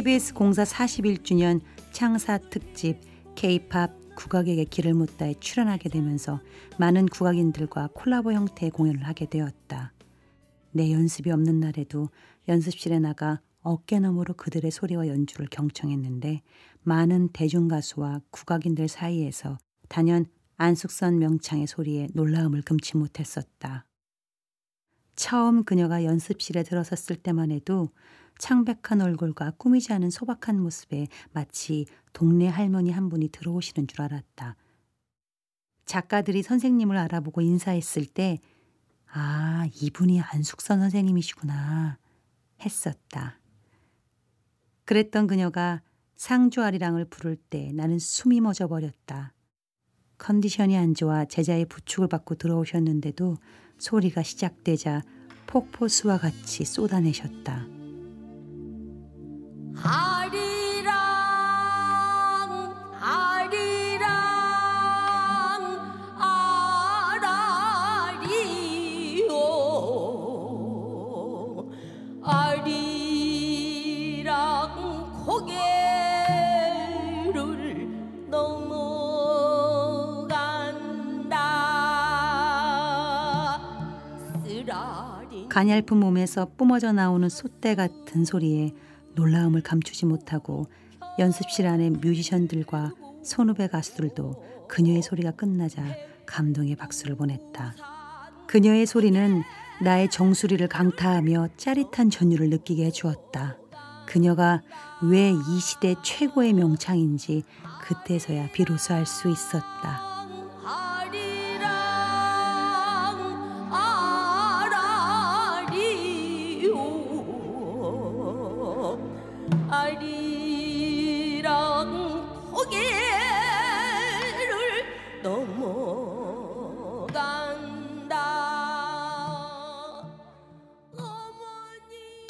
[0.00, 1.60] KBS 공사 41주년
[1.92, 2.98] 창사 특집
[3.34, 6.40] K-팝 국악에게 길을 묻다에 출연하게 되면서
[6.78, 9.92] 많은 국악인들과 콜라보 형태의 공연을 하게 되었다.
[10.70, 12.08] 내 연습이 없는 날에도
[12.48, 16.40] 연습실에 나가 어깨너머로 그들의 소리와 연주를 경청했는데
[16.82, 19.58] 많은 대중가수와 국악인들 사이에서
[19.90, 20.24] 단연
[20.56, 23.84] 안숙선 명창의 소리에 놀라움을 금치 못했었다.
[25.14, 27.90] 처음 그녀가 연습실에 들어섰을 때만 해도
[28.40, 34.56] 창백한 얼굴과 꾸미지 않은 소박한 모습에 마치 동네 할머니 한 분이 들어오시는 줄 알았다.
[35.84, 38.38] 작가들이 선생님을 알아보고 인사했을 때,
[39.12, 41.98] 아, 이분이 안숙선 선생님이시구나,
[42.64, 43.38] 했었다.
[44.86, 45.82] 그랬던 그녀가
[46.16, 49.34] 상주 아리랑을 부를 때 나는 숨이 멎어 버렸다.
[50.16, 53.36] 컨디션이 안 좋아 제자의 부축을 받고 들어오셨는데도
[53.78, 55.02] 소리가 시작되자
[55.46, 57.79] 폭포수와 같이 쏟아내셨다.
[59.82, 60.92] 아리랑
[63.00, 64.10] 아리랑
[70.90, 71.70] 아라리오.
[72.22, 74.24] 아리랑
[75.24, 75.56] 고개를
[78.28, 79.60] 넘어간다.
[85.48, 88.72] 가냘픈 몸에서 뿜어져 나오는 솥대 같은 소리에
[89.14, 90.66] 놀라움을 감추지 못하고
[91.18, 95.82] 연습실 안의 뮤지션들과 선후배 가수들도 그녀의 소리가 끝나자
[96.26, 97.74] 감동의 박수를 보냈다.
[98.46, 99.42] 그녀의 소리는
[99.82, 103.56] 나의 정수리를 강타하며 짜릿한 전율을 느끼게 해주었다.
[104.06, 104.62] 그녀가
[105.02, 107.44] 왜 이 시대 최고의 명창인지
[107.82, 110.09] 그때서야 비로소 알 수 있었다.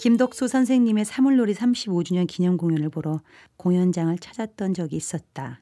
[0.01, 3.21] 김덕수 선생님의 사물놀이 35주년 기념 공연을 보러
[3.59, 5.61] 공연장을 찾았던 적이 있었다.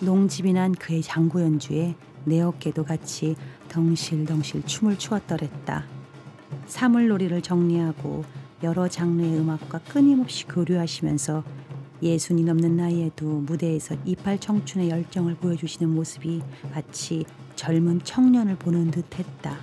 [0.00, 3.34] 농집이 난 그의 장구 연주에 내 어깨도 같이
[3.68, 5.88] 덩실덩실 춤을 추었더랬다.
[6.66, 8.24] 사물놀이를 정리하고
[8.64, 11.44] 여러 장르의 음악과 끊임없이 교류하시면서
[12.02, 16.40] 예순이 넘는 나이에도 무대에서 이팔 청춘의 열정을 보여주시는 모습이
[16.72, 17.26] 마치
[17.56, 19.58] 젊은 청년을 보는 듯했다.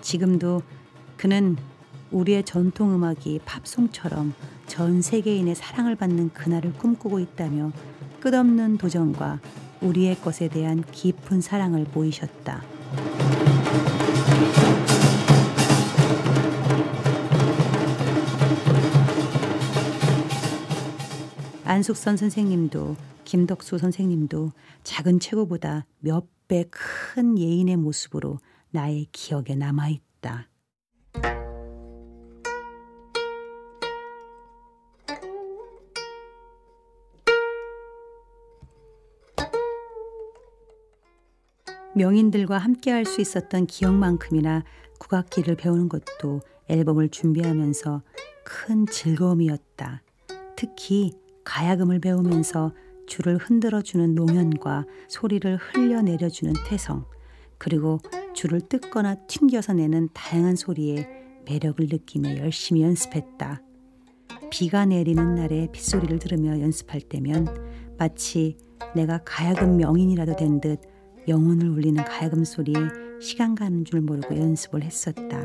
[0.00, 0.62] 지금도
[1.16, 1.56] 그는
[2.10, 4.34] 우리의 전통 음악이 팝송처럼
[4.66, 7.70] 전 세계인의 사랑을 받는 그날을 꿈꾸고 있다며
[8.18, 9.38] 끝없는 도전과
[9.80, 12.64] 우리의 것에 대한 깊은 사랑을 보이셨다.
[21.64, 24.52] 안숙선 선생님도 김덕수 선생님도
[24.82, 28.40] 작은 체구보다 몇 배 큰 예인의 모습으로
[28.72, 30.49] 나의 기억에 남아 있다.
[42.00, 44.64] 명인들과 함께 할 수 있었던 기억만큼이나
[44.98, 48.02] 국악기를 배우는 것도 앨범을 준비하면서
[48.42, 50.02] 큰 즐거움이었다.
[50.56, 51.12] 특히
[51.44, 52.72] 가야금을 배우면서
[53.06, 57.04] 줄을 흔들어주는 노면과 소리를 흘려내려주는 태성,
[57.58, 57.98] 그리고
[58.32, 61.06] 줄을 뜯거나 튕겨서 내는 다양한 소리에
[61.44, 63.60] 매력을 느끼며 열심히 연습했다.
[64.50, 67.46] 비가 내리는 날에 빗소리를 들으며 연습할 때면
[67.98, 68.56] 마치
[68.94, 70.89] 내가 가야금 명인이라도 된 듯
[71.28, 72.74] 영혼을 울리는 가야금 소리에
[73.20, 75.42] 시간 가는 줄 모르고 연습을 했었다.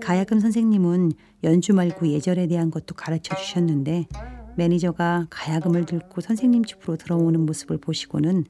[0.00, 1.12] 가야금 선생님은
[1.44, 4.06] 연주 말고 예절에 대한 것도 가르쳐 주셨는데
[4.56, 8.44] 매니저가 가야금을 들고 선생님 집으로 들어오는 모습을 보시고는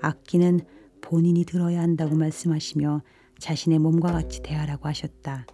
[0.00, 0.60] 악기는
[1.00, 3.02] 본인이 들어야 한다고 말씀하시며
[3.38, 5.46] 자신의 몸과 같이 대하라고 하셨다.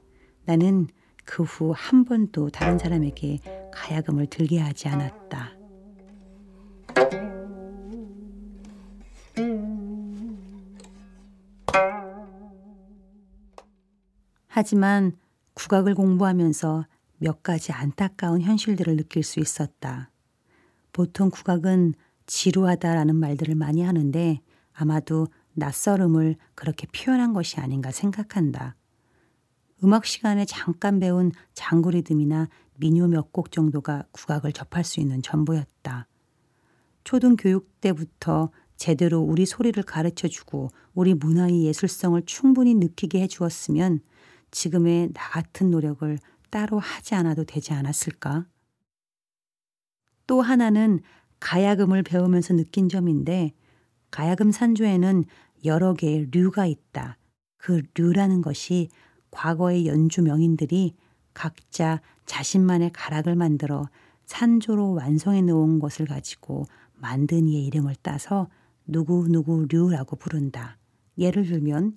[0.44, 0.86] 나는
[1.24, 3.38] 그 후 한 번도 다른 사람에게
[3.72, 5.59] 가야금을 들게 하지 않았다.
[14.60, 15.12] 하지만
[15.54, 16.84] 국악을 공부하면서
[17.16, 20.10] 몇 가지 안타까운 현실들을 느낄 수 있었다.
[20.92, 21.94] 보통 국악은
[22.26, 24.42] 지루하다라는 말들을 많이 하는데
[24.74, 28.76] 아마도 낯설음을 그렇게 표현한 것이 아닌가 생각한다.
[29.82, 36.06] 음악 시간에 잠깐 배운 장구 리듬이나 민요 몇 곡 정도가 국악을 접할 수 있는 전부였다.
[37.04, 44.00] 초등 교육 때부터 제대로 우리 소리를 가르쳐 주고 우리 문화의 예술성을 충분히 느끼게 해 주었으면
[44.50, 46.18] 지금의 나 같은 노력을
[46.50, 48.46] 따로 하지 않아도 되지 않았을까?
[50.26, 51.00] 또 하나는
[51.40, 53.52] 가야금을 배우면서 느낀 점인데
[54.10, 55.24] 가야금 산조에는
[55.64, 57.16] 여러 개의 류가 있다.
[57.56, 58.88] 그 류라는 것이
[59.30, 60.94] 과거의 연주 명인들이
[61.34, 63.88] 각자 자신만의 가락을 만들어
[64.24, 66.64] 산조로 완성해 놓은 것을 가지고
[66.94, 68.48] 만든 이의 이름을 따서
[68.86, 70.78] 누구누구 류라고 부른다.
[71.18, 71.94] 예를 들면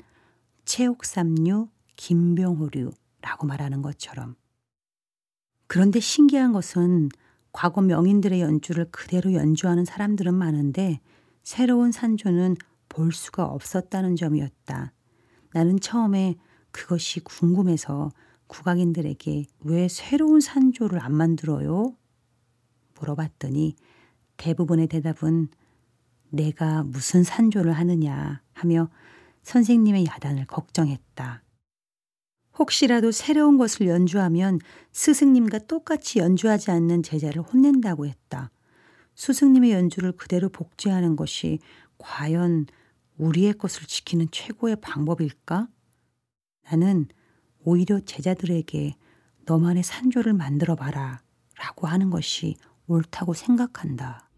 [0.66, 4.36] 최옥삼류, 김병호류라고 말하는 것처럼.
[5.68, 7.10] 그런데 신기한 것은
[7.52, 11.00] 과거 명인들의 연주를 그대로 연주하는 사람들은 많은데
[11.44, 12.58] 새로운 산조는
[12.90, 14.92] 볼 수가 없었다는 점이었다.
[15.54, 16.36] 나는 처음에
[16.72, 18.12] 그것이 궁금해서
[18.48, 21.96] 국악인들에게 왜 새로운 산조를 안 만들어요?
[23.00, 23.76] 물어봤더니
[24.38, 25.50] 대부분의 대답은
[26.30, 28.90] 내가 무슨 산조를 하느냐 하며
[29.44, 31.43] 선생님의 야단을 걱정했다.
[32.58, 34.60] 혹시라도 새로운 것을 연주하면
[34.92, 38.52] 스승님과 똑같이 연주하지 않는 제자를 혼낸다고 했다.
[39.16, 41.60] 스승님의 연주를 그대로 복제하는 것이
[41.98, 42.68] 과연
[43.18, 45.68] 우리의 것을 지키는 최고의 방법일까?
[46.70, 47.08] 나는
[47.64, 48.96] 오히려 제자들에게
[49.46, 51.22] 너만의 산조를 만들어 봐라
[51.58, 52.56] 라고 하는 것이
[52.88, 54.30] 옳다고 생각한다.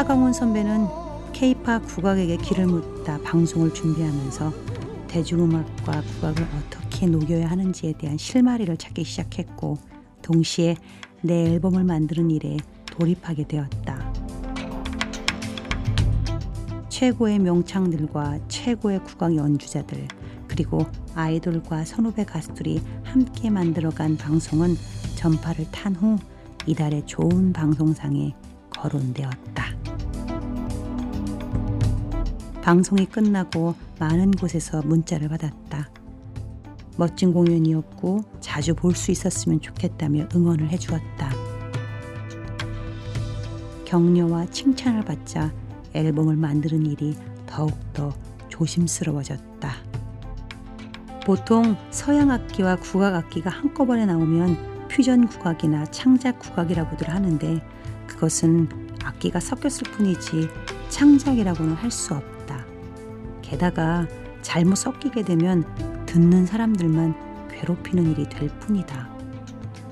[0.00, 0.86] 하강원 선배는
[1.34, 4.50] 케이팝 국악에게 길을 묻다 방송을 준비하면서
[5.08, 9.76] 대중음악과 국악을 어떻게 녹여야 하는지에 대한 실마리를 찾기 시작했고
[10.22, 10.76] 동시에
[11.20, 12.56] 내 앨범을 만드는 일에
[12.86, 14.10] 돌입하게 되었다.
[16.88, 20.08] 최고의 명창들과 최고의 국악 연주자들
[20.48, 24.76] 그리고 아이돌과 선후배 가수들이 함께 만들어간 방송은
[25.16, 26.16] 전파를 탄 후
[26.66, 28.34] 이달의 좋은 방송상에
[28.70, 29.79] 거론되었다.
[32.70, 35.90] 방송이 끝나고 많은 곳에서 문자를 받았다.
[36.96, 41.30] 멋진 공연이었고 자주 볼 수 있었으면 좋겠다며 응원을 해주었다.
[43.84, 45.52] 격려와 칭찬을 받자
[45.94, 48.14] 앨범을 만드는 일이 더욱더
[48.48, 49.72] 조심스러워졌다.
[51.26, 57.60] 보통 서양 악기와 국악 악기가 한꺼번에 나오면 퓨전 국악이나 창작 국악이라고들 하는데
[58.06, 58.68] 그것은
[59.02, 60.48] 악기가 섞였을 뿐이지
[60.88, 62.39] 창작이라고는 할 수 없다.
[63.50, 64.06] 게다가
[64.42, 65.64] 잘못 섞이게 되면
[66.06, 69.08] 듣는 사람들만 괴롭히는 일이 될 뿐이다.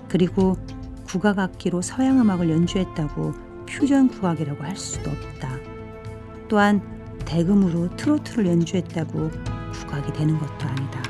[0.09, 0.57] 그리고
[1.05, 3.35] 국악 악기로 서양 음악을 연주했다고
[3.67, 5.51] 퓨전 국악이라고 할 수도 없다.
[6.49, 6.81] 또한
[7.25, 9.31] 대금으로 트로트를 연주했다고
[9.73, 11.03] 국악이 되는 것도 아니다.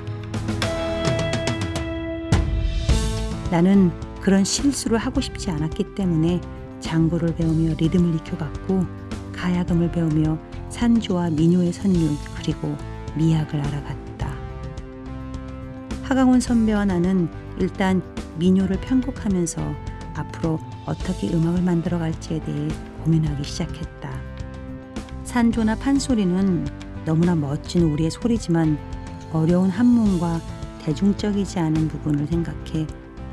[3.50, 3.90] 나는
[4.22, 6.40] 그런 실수를 하고 싶지 않았기 때문에
[6.80, 8.86] 장구를 배우며 리듬을 익혀갔고
[9.32, 10.38] 가야금을 배우며
[10.78, 12.72] 산조와 민요의 선율 그리고
[13.16, 14.32] 미학을 알아갔다.
[16.04, 18.00] 하강원 선배와 나는 일단
[18.38, 19.60] 민요를 편곡하면서
[20.14, 22.68] 앞으로 어떻게 음악을 만들어 갈지에 대해
[23.02, 24.08] 고민하기 시작했다.
[25.24, 26.68] 산조나 판소리는
[27.04, 28.78] 너무나 멋진 우리의 소리지만
[29.32, 30.40] 어려운 한문과
[30.84, 32.86] 대중적이지 않은 부분을 생각해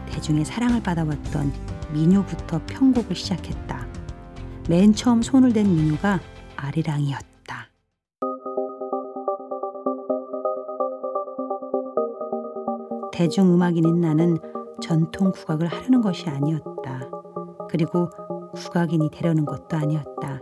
[0.10, 1.54] 대중의 사랑을 받아왔던
[1.94, 3.86] 민요부터 편곡을 시작했다.
[4.68, 6.20] 맨 처음 손을 댄 민요가
[6.56, 7.35] 아리랑이었다.
[13.16, 14.38] 대중음악인인 나는
[14.82, 17.10] 전통 국악을 하려는 것이 아니었다.
[17.70, 18.10] 그리고
[18.54, 20.40] 국악인이 되려는 것도 아니었다.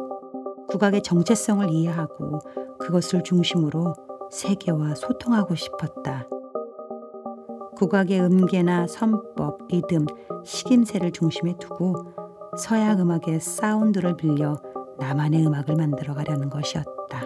[0.70, 2.39] 국악의 정체성을 이해하고
[2.80, 3.94] 그것을 중심으로
[4.32, 6.27] 세계와 소통하고 싶었다.
[7.75, 10.08] 국악의 음계나 선법, 리듬,
[10.44, 11.94] 식임새를 중심에 두고
[12.58, 14.60] 서양 음악의 사운드를 빌려
[14.98, 17.22] 나만의 음악을 만들어 가려는 것이었다.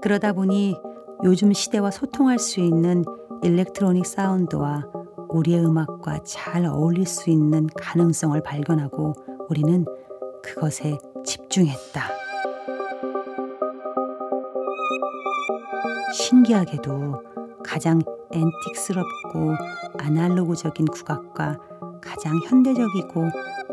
[0.00, 0.87] 그러다 보니
[1.24, 3.04] 요즘 시대와 소통할 수 있는
[3.42, 4.84] 일렉트로닉 사운드와
[5.28, 9.14] 우리의 음악과 잘 어울릴 수 있는 가능성을 발견하고
[9.48, 9.84] 우리는
[10.44, 12.02] 그것에 집중했다.
[16.14, 17.14] 신기하게도
[17.64, 19.54] 가장 앤틱스럽고
[19.98, 21.58] 아날로그적인 국악과
[22.00, 23.24] 가장 현대적이고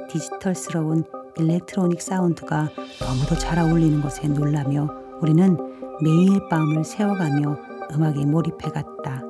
[0.09, 1.03] 디지털스러운
[1.37, 4.89] 일렉트로닉 사운드가 너무도 잘 어울리는 것에 놀라며
[5.21, 7.57] 우리는 매일 밤을 새워가며
[7.93, 9.21] 음악에 몰입해 갔다.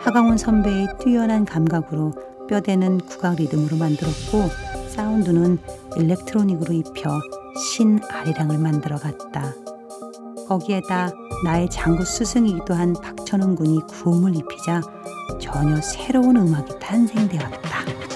[0.00, 2.12] 하강훈 선배의 뛰어난 감각으로
[2.48, 4.48] 뼈대는 국악 리듬으로 만들었고
[4.88, 5.58] 사운드는
[5.96, 7.10] 일렉트로닉으로 입혀
[7.56, 9.52] 신 아리랑을 만들어 갔다.
[10.46, 11.10] 거기에다
[11.44, 14.80] 나의 장구 스승이기도 한 박천원 군이 구음을 입히자
[15.40, 18.07] 전혀 새로운 음악이 탄생되었다.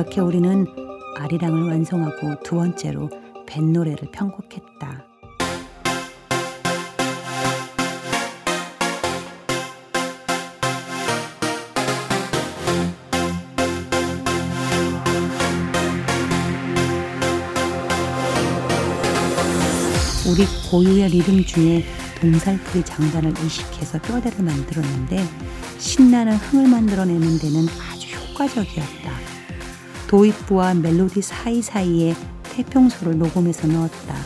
[0.00, 0.66] 그렇게 우리는
[1.18, 3.10] 아리랑을 완성하고 두 번째로
[3.46, 5.04] 뱃노래를 편곡했다.
[20.26, 21.84] 우리 고유의 리듬 중에
[22.22, 25.22] 동살풀이 장단을 이식해서 뼈대를 만들었는데
[25.76, 29.39] 신나는 흥을 만들어내는 데는 아주 효과적이었다.
[30.10, 34.16] 도입부와 멜로디 사이사이에 태평소를 녹음해서 넣었다.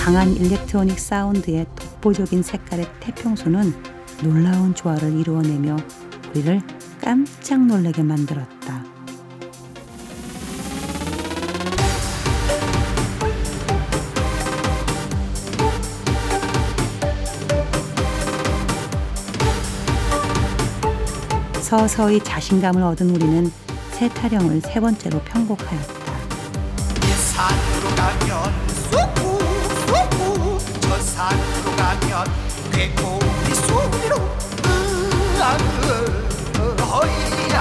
[0.00, 3.72] 강한 일렉트로닉 사운드의 독보적인 색깔의 태평소는
[4.24, 5.76] 놀라운 조화를 이루어내며
[6.34, 6.60] 우리를
[7.00, 9.01] 깜짝 놀라게 만들었다.
[21.72, 23.50] 서서히 자신감을 얻은 우리는
[23.92, 25.94] 새 타령을 세 번째로 편곡하였다.
[27.32, 28.52] 산으로 가면
[28.90, 29.38] 쏘고
[29.86, 32.26] 쏘고 저 산으로 가면
[32.72, 34.16] 개꼬리 소리로
[35.38, 35.56] 으아으
[36.92, 37.56] 어이야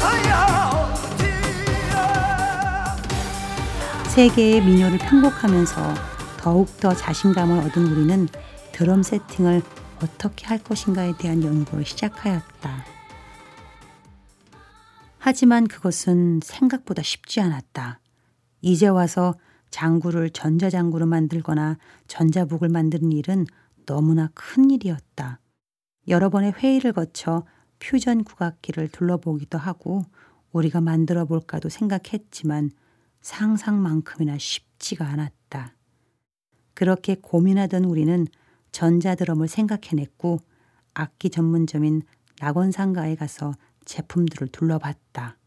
[0.00, 0.70] 으아야
[1.18, 1.94] 어디야
[4.08, 5.94] 세 개의 민요를 편곡하면서
[6.38, 8.26] 더욱더 자신감을 얻은 우리는
[8.72, 9.60] 드럼 세팅을
[10.02, 12.84] 어떻게 할 것인가에 대한 연구를 시작하였다.
[15.18, 18.00] 하지만 그것은 생각보다 쉽지 않았다.
[18.60, 19.34] 이제 와서
[19.70, 23.46] 장구를 전자장구로 만들거나 전자북을 만드는 일은
[23.86, 25.40] 너무나 큰 일이었다.
[26.08, 27.44] 여러 번의 회의를 거쳐
[27.78, 30.02] 퓨전 국악기를 둘러보기도 하고
[30.52, 32.70] 우리가 만들어 볼까도 생각했지만
[33.20, 35.74] 상상만큼이나 쉽지가 않았다.
[36.74, 38.26] 그렇게 고민하던 우리는
[38.76, 40.38] 전자드럼을 생각해냈고
[40.92, 42.02] 악기 전문점인
[42.40, 43.54] 낙원상가에 가서
[43.86, 45.38] 제품들을 둘러봤다.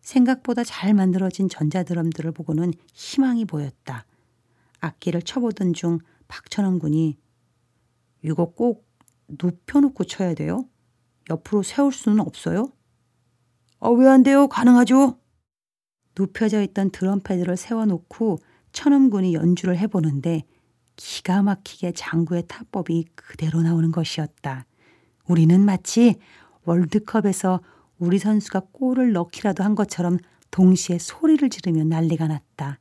[0.00, 4.06] 생각보다 잘 만들어진 전자드럼들을 보고는 희망이 보였다.
[4.80, 5.98] 악기를 쳐보던 중
[6.28, 7.18] 박천원 군이
[8.22, 8.88] 이거 꼭
[9.28, 10.66] 눕혀놓고 쳐야 돼요?
[11.28, 12.72] 옆으로 세울 수는 없어요?
[13.80, 14.48] 아, 왜 안 돼요?
[14.48, 15.18] 가능하죠?
[16.18, 18.38] 눕혀져 있던 드럼 패드를 세워놓고
[18.72, 20.46] 천원 군이 연주를 해보는데
[20.96, 24.66] 기가 막히게 장구의 타법이 그대로 나오는 것이었다.
[25.26, 26.16] 우리는 마치
[26.64, 27.60] 월드컵에서
[27.98, 30.18] 우리 선수가 골을 넣기라도 한 것처럼
[30.50, 32.78] 동시에 소리를 지르며 난리가 났다.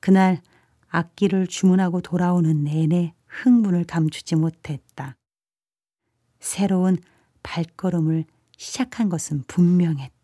[0.00, 0.40] 그날
[0.88, 5.16] 악기를 주문하고 돌아오는 내내 흥분을 감추지 못했다.
[6.40, 6.98] 새로운
[7.42, 8.24] 발걸음을
[8.56, 10.19] 시작한 것은 분명했다.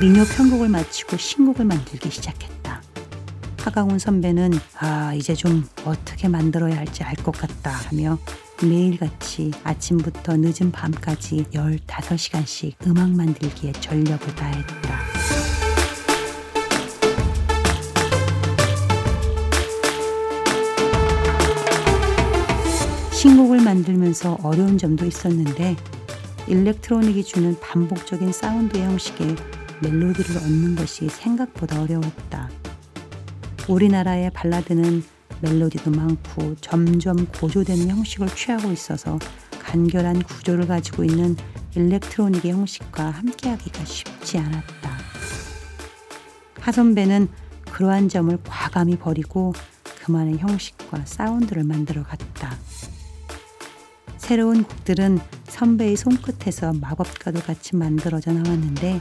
[0.00, 2.82] 민요 편곡을 마치고 신곡을 만들기 시작했다.
[3.60, 8.18] 하강훈 선배는 아 이제 좀 어떻게 만들어야 할지 알 것 같다 하며
[8.62, 14.98] 매일같이 아침부터 늦은 밤까지 15시간씩 음악 만들기에 전력을 다했다.
[23.12, 25.76] 신곡을 만들면서 어려운 점도 있었는데
[26.46, 29.34] electronic이 주는 반복적인 사운드 형식에
[29.82, 32.50] 멜로디를 얹는 것이 생각보다 어려웠다.
[33.68, 35.02] 우리나라의 발라드는
[35.40, 39.18] 멜로디도 많고 점점 고조되는 형식을 취하고 있어서
[39.58, 41.36] 간결한 구조를 가지고 있는
[41.74, 44.90] electronic의 형식과 함께하기가 쉽지 않았다.
[46.60, 47.28] 하 선배는
[47.72, 49.52] 그러한 점을 과감히 버리고
[50.04, 52.56] 그만의 형식과 사운드를 만들어 갔다.
[54.16, 59.00] 새로운 곡들은 선배의 손끝에서 마법과도 같이 만들어져 나왔는데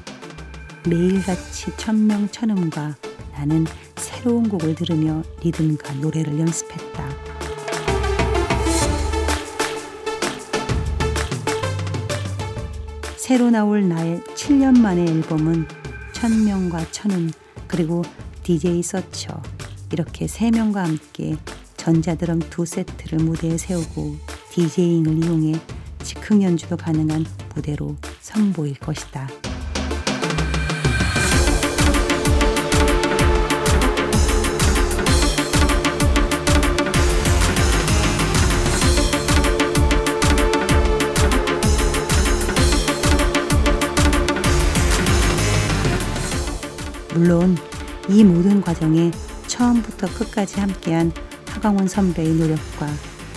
[0.87, 2.95] 매일같이 천명 천음과
[3.31, 7.09] 나는 새로운 곡을 들으며 리듬과 노래를 연습했다.
[13.15, 15.65] 새로 나올 나의 7년 만의 앨범은
[16.11, 17.31] 천명과 천음
[17.67, 18.01] 그리고
[18.43, 19.41] DJ 서처
[19.91, 21.37] 이렇게 세 명과 함께
[21.77, 24.17] 전자드럼 두 세트를 무대에 세우고
[24.51, 25.53] DJ잉을 이용해
[26.03, 27.25] 즉흥 연주도 가능한
[27.55, 29.27] 무대로 선보일 것이다.
[47.13, 47.55] 물론
[48.10, 49.12] 이 모든 과정에
[49.48, 51.12] 처음부터 끝까지 함께한
[51.48, 52.88] 하강원 선배의 노력과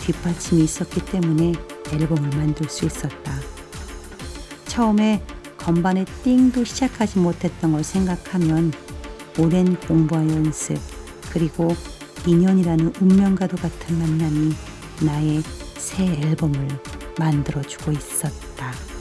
[0.00, 1.52] 뒷받침이 있었기 때문에
[1.92, 3.33] 앨범을 만들 수 있었다.
[4.64, 5.23] 처음에
[5.59, 8.73] 건반의 띵도 시작하지 못했던 걸 생각하면
[9.38, 10.78] 오랜 공부와 연습
[11.30, 11.68] 그리고
[12.26, 14.54] 인연이라는 운명과도 같은 만남이
[15.02, 15.42] 나의
[15.76, 16.68] 새 앨범을
[17.18, 18.95] 만들어주고 있었다.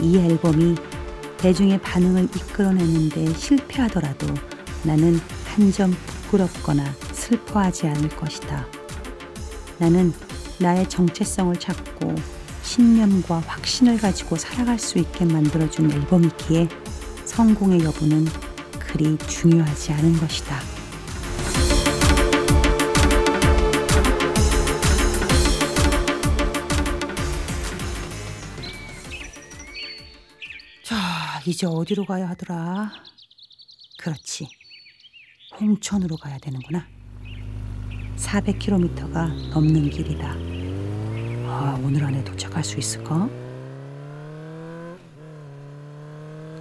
[0.00, 0.74] 이 앨범이
[1.38, 4.26] 대중의 반응을 이끌어내는데 실패하더라도
[4.82, 5.90] 나는 한 점
[6.26, 8.66] 부끄럽거나 슬퍼하지 않을 것이다.
[9.78, 10.12] 나는
[10.58, 12.14] 나의 정체성을 찾고
[12.62, 16.68] 신념과 확신을 가지고 살아갈 수 있게 만들어준 앨범이기에
[17.24, 18.26] 성공의 여부는
[18.78, 20.75] 그리 중요하지 않은 것이다.
[31.46, 32.92] 이제 어디로 가야 하더라?
[33.98, 34.48] 그렇지.
[35.60, 36.86] 홍천으로 가야 되는구나.
[38.16, 40.32] 400km가 넘는 길이다.
[41.48, 43.28] 아, 오늘 안에 도착할 수 있을까?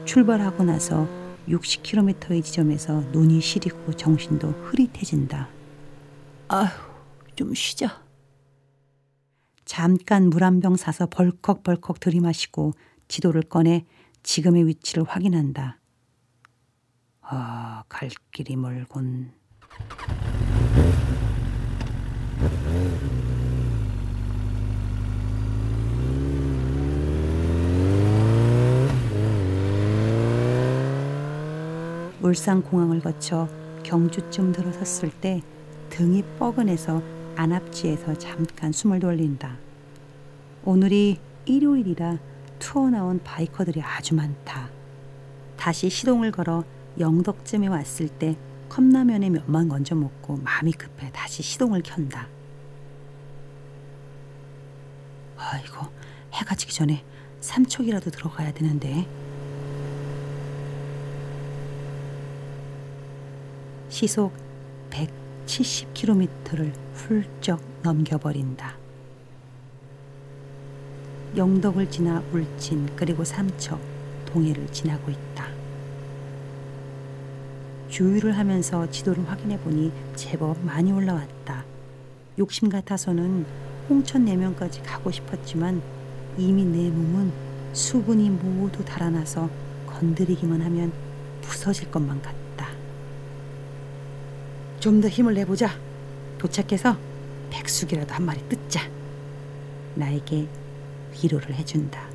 [0.06, 1.08] 출발하고 나서
[1.48, 5.50] 60km의 지점에서 눈이 시리고 정신도 흐릿해진다.
[6.48, 6.70] 아휴,
[7.36, 8.04] 좀 쉬자.
[9.66, 12.74] 잠깐 물 한 병 사서 벌컥벌컥 들이마시고
[13.08, 13.86] 지도를 꺼내
[14.26, 15.80] 지금의 위치를 확인한다.
[17.22, 19.32] 아, 갈 길이 멀군.
[32.22, 33.48] 울산 공항을 거쳐
[33.84, 35.44] 경주쯤 들어섰을 때
[35.92, 37.02] 등이 뻐근해서
[37.36, 39.56] 안압지에서 잠깐 숨을 돌린다.
[40.64, 42.18] 오늘이 일요일이라
[42.66, 44.72] 투어 나온 바이커들이 아주 많다.
[45.56, 46.64] 다시 시동을 걸어
[47.00, 48.36] 영덕쯤에 왔을 때
[48.70, 52.28] 컵라면에 몇만 건져 먹고 마음이 급해 다시 시동을 켠다.
[55.38, 55.86] 아이고
[56.34, 57.06] 해가 지기 전에
[57.40, 59.08] 삼척이라도 들어가야 되는데.
[63.90, 64.34] 시속
[64.90, 68.85] 170km를 훌쩍 넘겨버린다.
[71.38, 73.80] 영덕을 지나 울진 그리고 삼척,
[74.26, 75.48] 동해를 지나고 있다.
[77.90, 81.66] 주유를 하면서 지도를 확인해 보니 제법 많이 올라왔다.
[82.38, 83.46] 욕심 같아서는
[83.90, 85.82] 홍천 내면까지 가고 싶었지만
[86.38, 87.32] 이미 내 몸은
[87.74, 89.50] 수분이 모두 달아나서
[89.88, 90.92] 건드리기만 하면
[91.42, 92.70] 부서질 것만 같다.
[94.80, 95.70] 좀 더 힘을 내보자.
[96.38, 96.98] 도착해서
[97.50, 98.82] 백숙이라도 한 마리 뜯자.
[99.96, 100.48] 나에게
[101.24, 102.08] 위로를 해준다.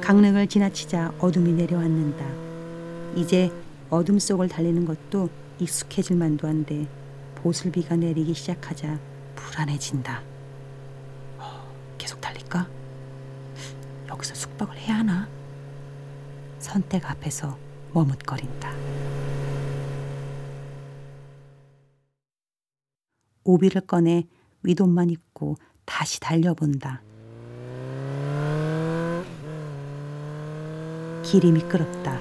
[0.00, 2.24] 강릉을 지나치자 어둠이 내려왔는다.
[3.16, 3.50] 이제
[3.88, 6.86] 어둠 속을 달리는 것도 익숙해질 만도 한데
[7.36, 8.98] 보슬비가 내리기 시작하자
[9.34, 10.22] 불안해진다.
[11.38, 12.68] 어, 계속 달릴까?
[14.08, 15.28] 여기서 숙박을 해야 하나?
[16.58, 17.56] 선택 앞에서
[17.92, 18.83] 머뭇거린다.
[23.44, 24.26] 오비를 꺼내
[24.62, 27.02] 윗옷만 입고 다시 달려본다.
[31.22, 32.20] 길이 미끄럽다.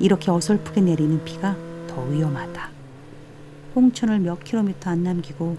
[0.00, 1.56] 이렇게 어설프게 내리는 비가
[1.88, 2.70] 더 위험하다.
[3.74, 5.56] 홍천을 몇 킬로미터 안 남기고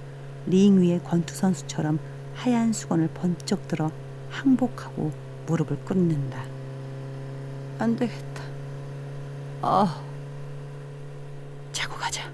[0.47, 1.99] 링 위에 권투 선수처럼
[2.35, 3.91] 하얀 수건을 번쩍 들어
[4.29, 5.11] 항복하고
[5.47, 6.43] 무릎을 꿇는다.
[7.79, 8.43] 안 되겠다.
[9.61, 10.03] 아,
[11.71, 12.31] 자고 가자.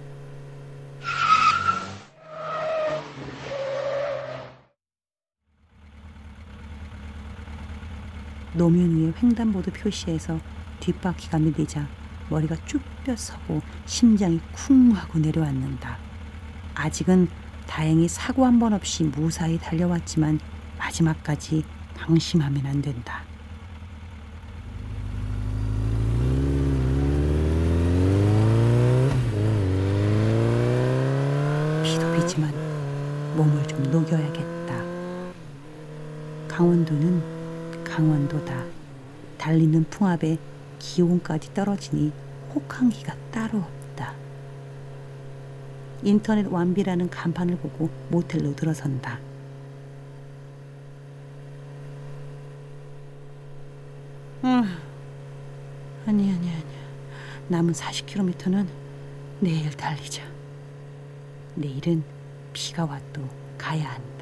[8.53, 10.39] 노면 위에 횡단보도 표시에서
[10.79, 11.87] 뒷바퀴가 밀리자
[12.29, 15.97] 머리가 쭉 뼈서고 심장이 쿵 하고 내려앉는다.
[16.75, 17.27] 아직은
[17.67, 20.39] 다행히 사고 한 번 없이 무사히 달려왔지만
[20.77, 21.63] 마지막까지
[21.95, 23.23] 방심하면 안 된다.
[31.83, 32.53] 비도 비지만
[33.35, 34.83] 몸을 좀 녹여야겠다.
[36.47, 37.38] 강원도는
[37.99, 38.63] 강원도다.
[39.37, 40.37] 달리는 풍압에
[40.79, 42.13] 기온까지 떨어지니
[42.55, 44.13] 혹한기가 따로 없다.
[46.03, 49.19] 인터넷 완비라는 간판을 보고 모텔로 들어선다.
[54.43, 54.77] 아,
[56.05, 56.79] 아니 아니 아니야.
[57.49, 58.65] 남은 40km는
[59.41, 60.23] 내일 달리자.
[61.55, 62.01] 내일은
[62.53, 64.18] 비가 와도 가야 한다.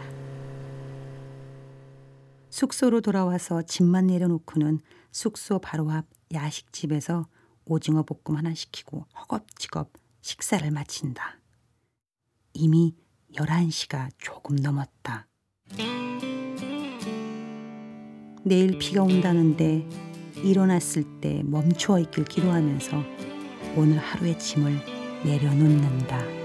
[2.58, 4.80] 숙소로 돌아와서 짐만 내려놓고는
[5.12, 7.28] 숙소 바로 앞 야식집에서
[7.66, 11.40] 오징어 볶음 하나 시키고 허겁지겁 식사를 마친다.
[12.54, 12.96] 이미
[13.36, 15.28] 11시가 조금 넘었다.
[18.44, 19.88] 내일 비가 온다는데
[20.38, 23.04] 일어났을 때 멈추어 있길 기도하면서
[23.76, 24.80] 오늘 하루의 짐을
[25.24, 26.37] 내려놓는다.